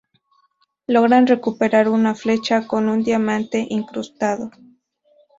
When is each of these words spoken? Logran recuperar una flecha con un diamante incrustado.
Logran 0.87 1.27
recuperar 1.27 1.87
una 1.87 2.15
flecha 2.15 2.65
con 2.65 2.89
un 2.89 3.03
diamante 3.03 3.67
incrustado. 3.69 4.49